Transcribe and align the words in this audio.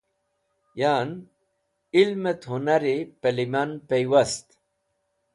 Yan 0.79 1.09
ilmẽt 2.01 2.41
hũnari 2.49 2.95
pẽ 3.21 3.29
lẽman 3.37 3.69
pẽywast. 3.87 4.47